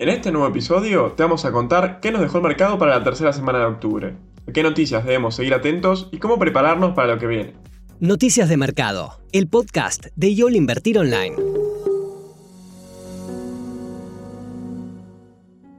[0.00, 3.02] En este nuevo episodio te vamos a contar qué nos dejó el mercado para la
[3.02, 4.14] tercera semana de octubre,
[4.46, 7.54] a qué noticias debemos seguir atentos y cómo prepararnos para lo que viene.
[7.98, 11.34] Noticias de Mercado, el podcast de YOL Invertir Online.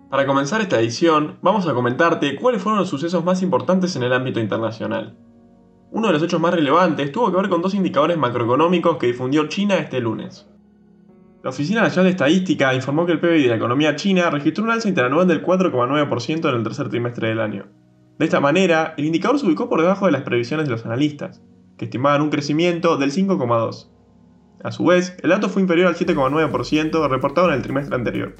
[0.10, 4.12] Para comenzar esta edición, vamos a comentarte cuáles fueron los sucesos más importantes en el
[4.12, 5.16] ámbito internacional.
[5.92, 9.48] Uno de los hechos más relevantes tuvo que ver con dos indicadores macroeconómicos que difundió
[9.48, 10.49] China este lunes.
[11.42, 14.72] La Oficina Nacional de Estadística informó que el PIB de la economía china registró un
[14.72, 17.68] alza interanual del 4,9% en el tercer trimestre del año.
[18.18, 21.42] De esta manera, el indicador se ubicó por debajo de las previsiones de los analistas,
[21.78, 23.88] que estimaban un crecimiento del 5,2%.
[24.62, 28.36] A su vez, el dato fue inferior al 7,9% reportado en el trimestre anterior.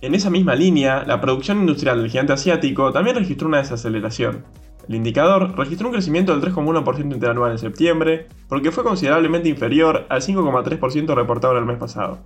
[0.00, 4.44] En esa misma línea, la producción industrial del gigante asiático también registró una desaceleración,
[4.88, 10.20] el indicador registró un crecimiento del 3,1% interanual en septiembre, porque fue considerablemente inferior al
[10.20, 12.18] 5,3% reportado en el mes pasado.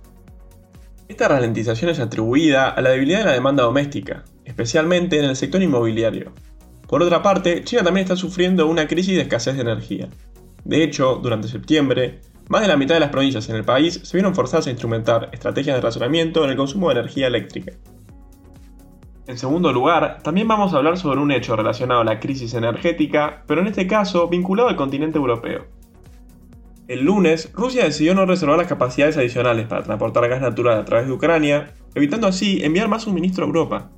[1.07, 5.61] Esta ralentización es atribuida a la debilidad de la demanda doméstica, especialmente en el sector
[5.61, 6.33] inmobiliario.
[6.87, 10.09] Por otra parte, China también está sufriendo una crisis de escasez de energía.
[10.65, 14.17] De hecho, durante septiembre, más de la mitad de las provincias en el país se
[14.17, 17.73] vieron forzadas a instrumentar estrategias de razonamiento en el consumo de energía eléctrica.
[19.29, 23.43] En segundo lugar, también vamos a hablar sobre un hecho relacionado a la crisis energética,
[23.45, 25.67] pero en este caso vinculado al continente europeo.
[26.87, 31.05] El lunes, Rusia decidió no reservar las capacidades adicionales para transportar gas natural a través
[31.05, 33.91] de Ucrania, evitando así enviar más suministro a Europa.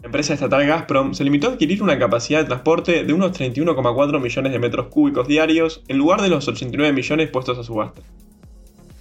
[0.00, 4.18] La empresa estatal Gazprom se limitó a adquirir una capacidad de transporte de unos 31,4
[4.18, 8.00] millones de metros cúbicos diarios en lugar de los 89 millones puestos a subasta.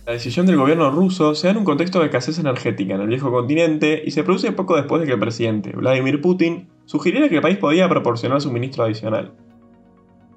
[0.06, 3.08] La decisión del gobierno ruso se da en un contexto de escasez energética en el
[3.08, 7.36] viejo continente y se produce poco después de que el presidente, Vladimir Putin, sugiriera que
[7.36, 9.34] el país podía proporcionar suministro adicional.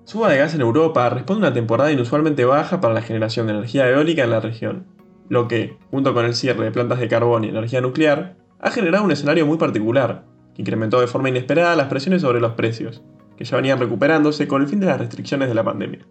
[0.04, 3.54] Suba de gas en Europa responde a una temporada inusualmente baja para la generación de
[3.54, 4.84] energía eólica en la región,
[5.30, 9.04] lo que, junto con el cierre de plantas de carbón y energía nuclear, ha generado
[9.04, 13.02] un escenario muy particular, que incrementó de forma inesperada las presiones sobre los precios,
[13.38, 16.06] que ya venían recuperándose con el fin de las restricciones de la pandemia.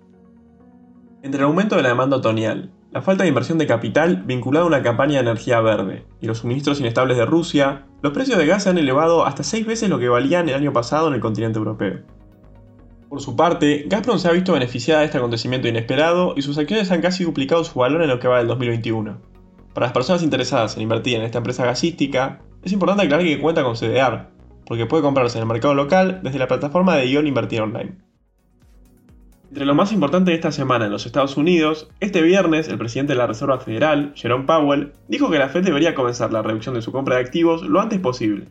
[1.21, 4.67] Entre el aumento de la demanda otoñal la falta de inversión de capital vinculada a
[4.67, 8.63] una campaña de energía verde y los suministros inestables de Rusia, los precios de gas
[8.63, 11.57] se han elevado hasta 6 veces lo que valían el año pasado en el continente
[11.57, 12.01] europeo.
[13.09, 16.91] Por su parte, Gazprom se ha visto beneficiada de este acontecimiento inesperado y sus acciones
[16.91, 19.19] han casi duplicado su valor en lo que va del 2021.
[19.73, 23.63] Para las personas interesadas en invertir en esta empresa gasística, es importante aclarar que cuenta
[23.63, 24.27] con CDR,
[24.67, 28.02] porque puede comprarse en el mercado local desde la plataforma de Ion Invertir Online.
[29.53, 33.13] Entre lo más importante de esta semana en los Estados Unidos, este viernes el presidente
[33.13, 36.81] de la Reserva Federal, Jerome Powell, dijo que la Fed debería comenzar la reducción de
[36.81, 38.45] su compra de activos lo antes posible.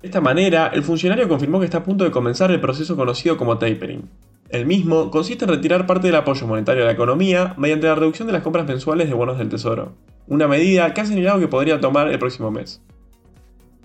[0.00, 3.36] De esta manera, el funcionario confirmó que está a punto de comenzar el proceso conocido
[3.36, 4.08] como tapering.
[4.48, 8.28] El mismo consiste en retirar parte del apoyo monetario a la economía mediante la reducción
[8.28, 9.94] de las compras mensuales de bonos del Tesoro,
[10.28, 12.80] una medida que ha señalado que podría tomar el próximo mes.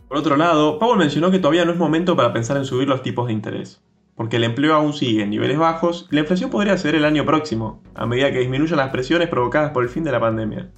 [0.08, 3.02] Por otro lado, Powell mencionó que todavía no es momento para pensar en subir los
[3.02, 3.82] tipos de interés
[4.16, 7.26] porque el empleo aún sigue en niveles bajos y la inflación podría ser el año
[7.26, 10.72] próximo, a medida que disminuyan las presiones provocadas por el fin de la pandemia.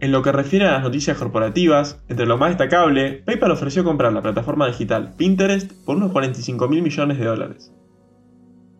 [0.00, 4.12] En lo que refiere a las noticias corporativas, entre lo más destacable, PayPal ofreció comprar
[4.12, 7.72] la plataforma digital Pinterest por unos 45 mil millones de dólares.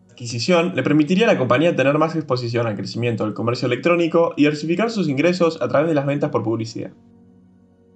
[0.07, 4.33] La adquisición le permitiría a la compañía tener más exposición al crecimiento del comercio electrónico
[4.35, 6.91] y diversificar sus ingresos a través de las ventas por publicidad.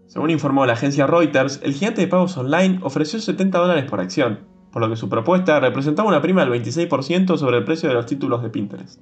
[0.07, 4.40] Según informó la agencia Reuters, el gigante de pagos online ofreció 70 dólares por acción,
[4.72, 8.06] por lo que su propuesta representaba una prima del 26% sobre el precio de los
[8.06, 9.01] títulos de Pinterest.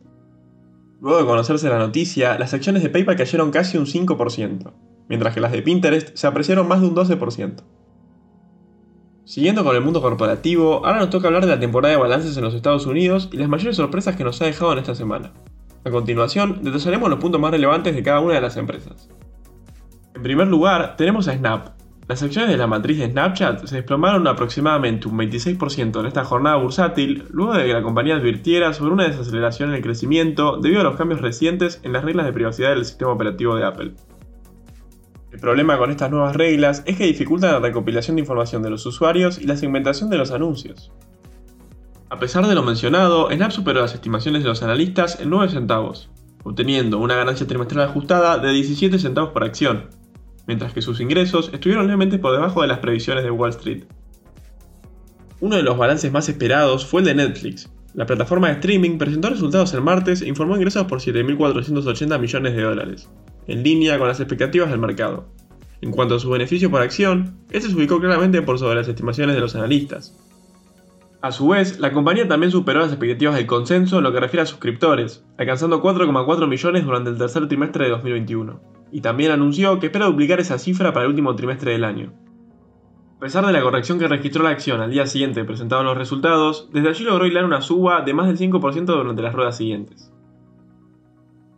[1.01, 4.73] Luego de conocerse la noticia, las acciones de PayPal cayeron casi un 5%,
[5.07, 7.63] mientras que las de Pinterest se apreciaron más de un 12%.
[9.25, 12.43] Siguiendo con el mundo corporativo, ahora nos toca hablar de la temporada de balances en
[12.43, 15.33] los Estados Unidos y las mayores sorpresas que nos ha dejado en esta semana.
[15.83, 19.09] A continuación, detallaremos los puntos más relevantes de cada una de las empresas.
[20.15, 21.75] En primer lugar, tenemos a Snap.
[22.07, 26.55] Las acciones de la matriz de Snapchat se desplomaron aproximadamente un 26% en esta jornada
[26.55, 30.83] bursátil, luego de que la compañía advirtiera sobre una desaceleración en el crecimiento debido a
[30.85, 33.93] los cambios recientes en las reglas de privacidad del sistema operativo de Apple.
[35.33, 38.85] El problema con estas nuevas reglas es que dificultan la recopilación de información de los
[38.85, 40.93] usuarios y la segmentación de los anuncios.
[42.09, 46.09] A pesar de lo mencionado, Snap superó las estimaciones de los analistas en 9 centavos,
[46.45, 49.89] obteniendo una ganancia trimestral ajustada de 17 centavos por acción,
[50.47, 53.83] mientras que sus ingresos estuvieron levemente por debajo de las previsiones de Wall Street.
[55.39, 57.69] Uno de los balances más esperados fue el de Netflix.
[57.93, 62.61] La plataforma de streaming presentó resultados el martes e informó ingresos por 7.480 millones de
[62.61, 63.09] dólares,
[63.47, 65.27] en línea con las expectativas del mercado.
[65.81, 69.35] En cuanto a su beneficio por acción, este se ubicó claramente por sobre las estimaciones
[69.35, 70.17] de los analistas.
[71.21, 74.43] A su vez, la compañía también superó las expectativas del consenso en lo que refiere
[74.43, 78.61] a suscriptores, alcanzando 4,4 millones durante el tercer trimestre de 2021,
[78.95, 82.13] y también anunció que espera duplicar esa cifra para el último trimestre del año.
[83.17, 85.97] A pesar de la corrección que registró la acción al día siguiente de presentados los
[85.97, 90.13] resultados, desde allí logró hilar una suba de más del 5% durante las ruedas siguientes.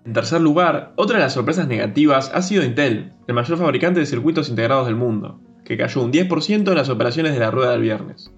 [0.03, 4.07] En tercer lugar, otra de las sorpresas negativas ha sido Intel, el mayor fabricante de
[4.07, 7.81] circuitos integrados del mundo, que cayó un 10% en las operaciones de la rueda del
[7.81, 8.33] viernes.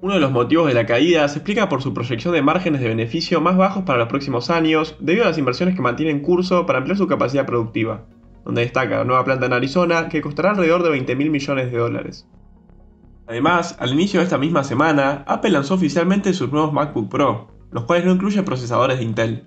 [0.00, 2.86] Uno de los motivos de la caída se explica por su proyección de márgenes de
[2.86, 6.66] beneficio más bajos para los próximos años debido a las inversiones que mantiene en curso
[6.66, 8.06] para ampliar su capacidad productiva,
[8.44, 11.78] donde destaca la nueva planta en Arizona que costará alrededor de 20 mil millones de
[11.78, 12.28] dólares.
[13.26, 17.82] Además, al inicio de esta misma semana, Apple lanzó oficialmente sus nuevos MacBook Pro, los
[17.82, 19.46] cuales no incluyen procesadores de Intel.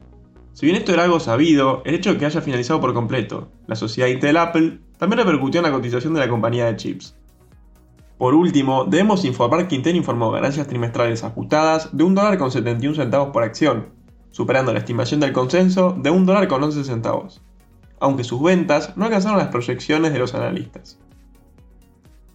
[0.51, 3.75] Si bien esto era algo sabido, el hecho de que haya finalizado por completo la
[3.75, 7.15] sociedad Intel-Apple también repercutió en la cotización de la compañía de chips.
[8.21, 12.93] Por último, debemos informar que Intel informó ganancias trimestrales ajustadas de 1 dólar con 71
[12.93, 13.87] centavos por acción,
[14.29, 17.41] superando la estimación del consenso de 1 dólar con 11 centavos,
[17.99, 20.99] aunque sus ventas no alcanzaron las proyecciones de los analistas.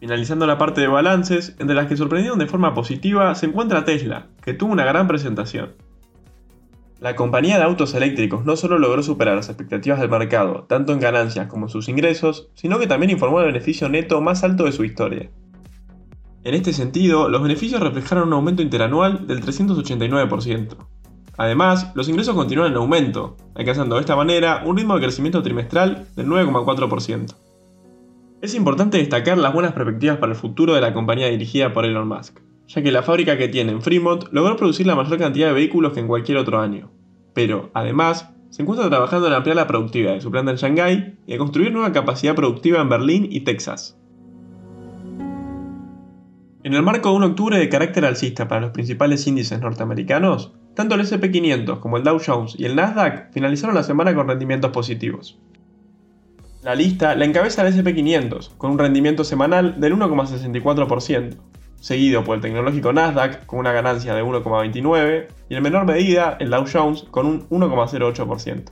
[0.01, 4.27] Finalizando la parte de balances, entre las que sorprendieron de forma positiva se encuentra Tesla,
[4.43, 5.75] que tuvo una gran presentación.
[6.99, 10.99] La compañía de autos eléctricos no solo logró superar las expectativas del mercado, tanto en
[10.99, 14.73] ganancias como en sus ingresos, sino que también informó el beneficio neto más alto de
[14.73, 15.31] su historia.
[16.47, 20.77] En este sentido, los beneficios reflejaron un aumento interanual del 389%.
[21.37, 26.07] Además, los ingresos continúan en aumento, alcanzando de esta manera un ritmo de crecimiento trimestral
[26.15, 27.35] del 9,4%.
[28.43, 32.07] Es importante destacar las buenas perspectivas para el futuro de la compañía dirigida por Elon
[32.07, 32.39] Musk
[32.69, 35.95] ya que la fábrica que tiene en Fremont logró producir la mayor cantidad de vehículos
[35.95, 36.93] que en cualquier otro año.
[37.35, 41.33] Pero, además, se encuentra trabajando en ampliar la productividad de su planta en Shanghái y
[41.33, 43.99] en construir nueva capacidad productiva en Berlín y Texas.
[46.67, 50.97] En el marco de un octubre de carácter alcista para los principales índices norteamericanos, tanto
[50.97, 55.39] el SP500 como el Dow Jones y el Nasdaq finalizaron la semana con rendimientos positivos.
[56.65, 61.37] La lista la encabeza el SP500, con un rendimiento semanal del 1,64%,
[61.77, 66.51] seguido por el tecnológico Nasdaq con una ganancia de 1,29% y en menor medida el
[66.51, 68.65] Dow Jones con un 1,08%.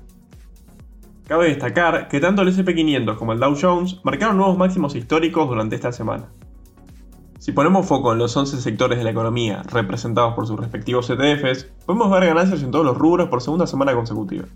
[1.29, 5.77] Cabe destacar que tanto el SP500 como el Dow Jones marcaron nuevos máximos históricos durante
[5.77, 6.27] esta semana.
[7.45, 11.65] Si ponemos foco en los 11 sectores de la economía representados por sus respectivos ETFs,
[11.85, 14.47] podemos ver ganancias en todos los rubros por segunda semana consecutiva.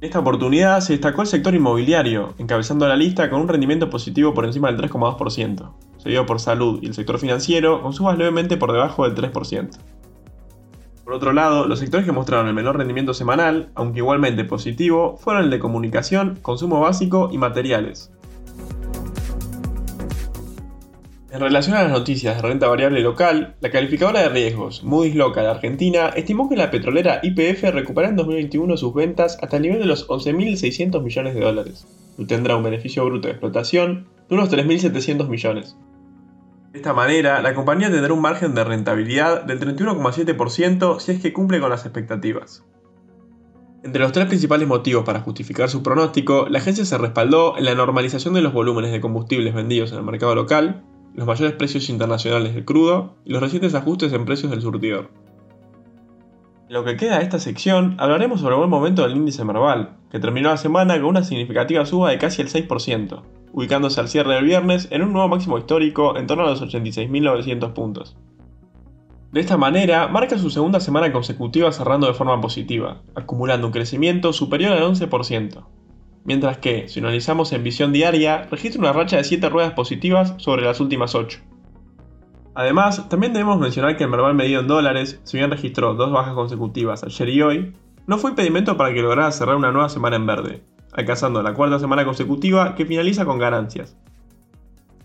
[0.00, 4.32] En esta oportunidad se destacó el sector inmobiliario, encabezando la lista con un rendimiento positivo
[4.32, 8.72] por encima del 3,2%, seguido por salud y el sector financiero con subas levemente por
[8.72, 9.68] debajo del 3%.
[11.04, 15.44] Por otro lado, los sectores que mostraron el menor rendimiento semanal, aunque igualmente positivo, fueron
[15.44, 18.14] el de comunicación, consumo básico y materiales,
[21.32, 25.46] En relación a las noticias de renta variable local, la calificadora de riesgos Moody's Local
[25.46, 29.86] Argentina estimó que la petrolera YPF recuperará en 2021 sus ventas hasta el nivel de
[29.86, 31.86] los 11.600 millones de dólares
[32.18, 35.76] y tendrá un beneficio bruto de explotación de unos 3.700 millones.
[36.72, 41.32] De esta manera, la compañía tendrá un margen de rentabilidad del 31,7% si es que
[41.32, 42.64] cumple con las expectativas.
[43.84, 47.76] Entre los tres principales motivos para justificar su pronóstico, la agencia se respaldó en la
[47.76, 50.82] normalización de los volúmenes de combustibles vendidos en el mercado local,
[51.20, 55.10] los mayores precios internacionales del crudo y los recientes ajustes en precios del surtidor.
[56.70, 60.18] Lo que queda de esta sección, hablaremos sobre el buen momento del índice Merval, que
[60.18, 63.22] terminó la semana con una significativa suba de casi el 6%,
[63.52, 67.74] ubicándose al cierre del viernes en un nuevo máximo histórico en torno a los 86.900
[67.74, 68.16] puntos.
[69.30, 74.32] De esta manera, marca su segunda semana consecutiva cerrando de forma positiva, acumulando un crecimiento
[74.32, 75.66] superior al 11%,
[76.24, 80.62] mientras que, si analizamos en visión diaria, registra una racha de 7 ruedas positivas sobre
[80.62, 81.40] las últimas 8.
[82.54, 86.34] Además, también debemos mencionar que el Merval medido en dólares, si bien registró dos bajas
[86.34, 87.72] consecutivas ayer y hoy,
[88.06, 90.62] no fue impedimento para que lograra cerrar una nueva semana en verde,
[90.92, 93.96] alcanzando la cuarta semana consecutiva que finaliza con ganancias.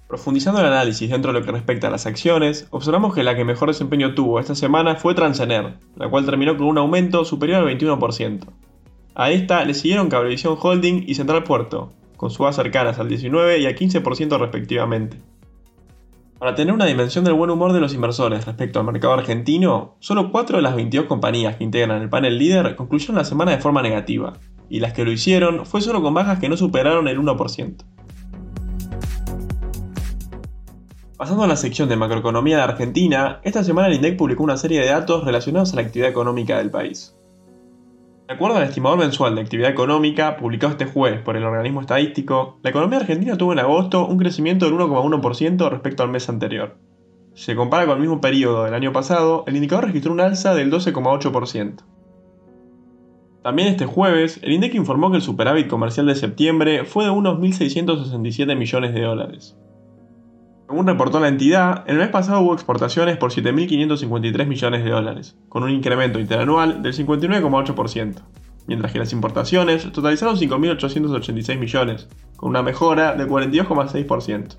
[0.07, 3.43] Profundizando el análisis dentro de lo que respecta a las acciones, observamos que la que
[3.43, 7.77] mejor desempeño tuvo esta semana fue Transener, la cual terminó con un aumento superior al
[7.77, 8.47] 21%,
[9.15, 13.65] a esta le siguieron Cablevisión Holding y Central Puerto, con subas cercanas al 19 y
[13.65, 15.21] al 15% respectivamente.
[16.37, 20.31] Para tener una dimensión del buen humor de los inversores respecto al mercado argentino, solo
[20.31, 23.81] 4 de las 22 compañías que integran el panel líder concluyeron la semana de forma
[23.81, 24.33] negativa,
[24.69, 27.85] y las que lo hicieron fue solo con bajas que no superaron el 1%.
[31.17, 34.81] Pasando a la sección de macroeconomía de Argentina, esta semana el INDEC publicó una serie
[34.81, 37.15] de datos relacionados a la actividad económica del país.
[38.27, 42.57] De acuerdo al estimador mensual de actividad económica publicado este jueves por el organismo estadístico,
[42.63, 46.75] la economía argentina tuvo en agosto un crecimiento del 1,1% respecto al mes anterior.
[47.35, 50.55] Si se compara con el mismo periodo del año pasado, el indicador registró un alza
[50.55, 51.83] del 12,8%.
[53.43, 57.37] También este jueves, el INDEC informó que el superávit comercial de septiembre fue de unos
[57.37, 59.55] 1.667 millones de dólares.
[60.67, 65.61] Según reportó la entidad, el mes pasado hubo exportaciones por 7.553 millones de dólares, con
[65.61, 68.15] un incremento interanual del 59,8%,
[68.65, 74.57] mientras que las importaciones totalizaron 5.886 millones, con una mejora del 42,6%.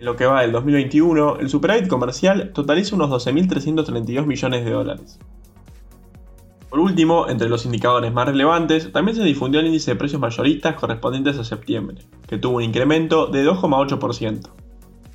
[0.00, 5.18] En lo que va del 2021, el superávit comercial totaliza unos 12.332 millones de dólares.
[6.68, 10.74] Por último, entre los indicadores más relevantes, también se difundió el índice de precios mayoristas
[10.74, 14.63] correspondientes a septiembre, que tuvo un incremento de 2,8%.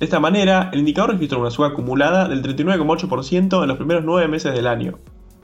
[0.00, 4.28] De esta manera, el indicador registró una suba acumulada del 39,8% en los primeros 9
[4.28, 4.98] meses del año,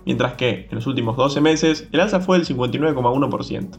[0.06, 3.78] mientras que, en los últimos 12 meses, el alza fue del 59,1%.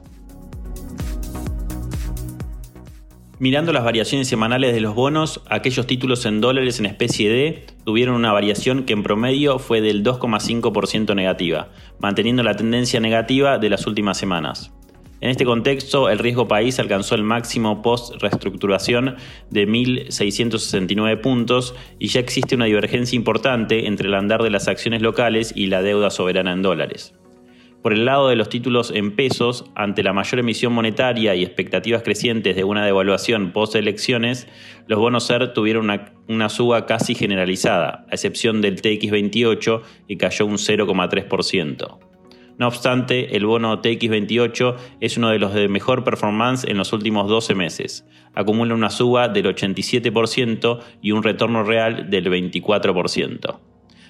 [3.40, 8.14] Mirando las variaciones semanales de los bonos, aquellos títulos en dólares en especie D tuvieron
[8.14, 13.88] una variación que en promedio fue del 2,5% negativa, manteniendo la tendencia negativa de las
[13.88, 14.72] últimas semanas.
[15.20, 19.16] En este contexto, el riesgo país alcanzó el máximo post-reestructuración
[19.50, 25.02] de 1.669 puntos y ya existe una divergencia importante entre el andar de las acciones
[25.02, 27.16] locales y la deuda soberana en dólares.
[27.82, 32.04] Por el lado de los títulos en pesos, ante la mayor emisión monetaria y expectativas
[32.04, 34.48] crecientes de una devaluación post-elecciones,
[34.88, 40.46] los bonos SER tuvieron una, una, suba casi generalizada, a excepción del TX28, que cayó
[40.46, 42.07] un 0,3%.
[42.58, 47.28] No obstante, el bono TX28 es uno de los de mejor performance en los últimos
[47.28, 48.06] 12 meses.
[48.34, 53.60] Acumula una suba del 87% y un retorno real del 24%.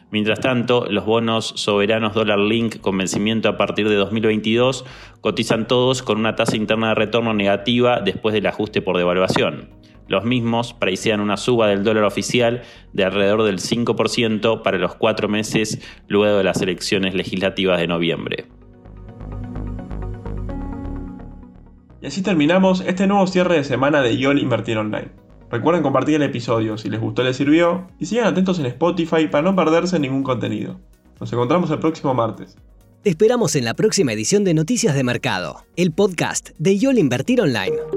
[0.09, 4.85] Mientras tanto, los bonos soberanos dólar link con vencimiento a partir de 2022
[5.19, 9.76] cotizan todos con una tasa interna de retorno negativa después del ajuste por devaluación.
[10.07, 12.61] Los mismos precisan una suba del dólar oficial
[12.93, 18.45] de alrededor del 5% para los cuatro meses luego de las elecciones legislativas de noviembre.
[22.01, 25.09] Y así terminamos este nuevo cierre de semana de YOL Invertir Online.
[25.49, 29.43] Recuerden compartir el episodio si les gustó les sirvió y sigan atentos en Spotify para
[29.43, 30.79] no perderse ningún contenido.
[31.19, 32.55] Nos encontramos el próximo martes.
[33.01, 37.41] Te esperamos en la próxima edición de Noticias de Mercado, el podcast de YOL Invertir
[37.41, 37.96] Online.